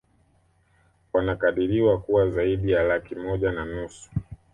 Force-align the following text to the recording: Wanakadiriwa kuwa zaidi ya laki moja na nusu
Wanakadiriwa 1.13 1.99
kuwa 2.01 2.29
zaidi 2.29 2.71
ya 2.71 2.83
laki 2.83 3.15
moja 3.15 3.51
na 3.51 3.65
nusu 3.65 4.09